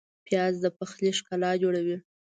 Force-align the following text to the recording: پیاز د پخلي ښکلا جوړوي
پیاز 0.25 0.53
د 0.63 0.65
پخلي 0.77 1.11
ښکلا 1.17 1.51
جوړوي 1.63 1.97